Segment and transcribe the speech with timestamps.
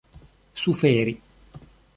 [0.61, 1.13] suferi